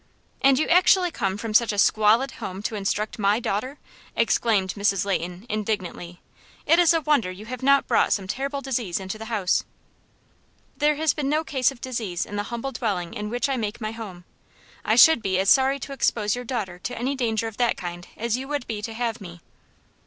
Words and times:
"And 0.41 0.57
you 0.57 0.67
actually 0.67 1.11
come 1.11 1.37
from 1.37 1.53
such 1.53 1.71
a 1.71 1.77
squalid 1.77 2.31
home 2.41 2.63
to 2.63 2.73
instruct 2.73 3.19
my 3.19 3.39
daughter!" 3.39 3.77
exclaimed 4.15 4.73
Mrs. 4.73 5.05
Leighton, 5.05 5.45
indignantly. 5.47 6.21
"It 6.65 6.79
is 6.79 6.91
a 6.91 7.01
wonder 7.01 7.29
you 7.29 7.45
have 7.45 7.61
not 7.61 7.85
brought 7.87 8.11
some 8.11 8.27
terrible 8.27 8.61
disease 8.61 8.99
into 8.99 9.19
the 9.19 9.25
house." 9.25 9.63
"There 10.75 10.95
has 10.95 11.13
been 11.13 11.29
no 11.29 11.43
case 11.43 11.69
of 11.71 11.81
disease 11.81 12.25
in 12.25 12.35
the 12.35 12.41
humble 12.49 12.71
dwelling 12.71 13.13
in 13.13 13.29
which 13.29 13.47
I 13.47 13.57
make 13.57 13.79
my 13.79 13.91
home. 13.91 14.25
I 14.83 14.95
should 14.95 15.21
be 15.21 15.37
as 15.37 15.51
sorry 15.51 15.77
to 15.81 15.93
expose 15.93 16.33
your 16.35 16.45
daughter 16.45 16.79
to 16.79 16.97
any 16.97 17.13
danger 17.13 17.47
of 17.47 17.57
that 17.57 17.77
kind 17.77 18.07
as 18.17 18.35
you 18.37 18.47
would 18.47 18.65
be 18.65 18.81
to 18.81 18.93
have 18.95 19.21
me." 19.21 19.39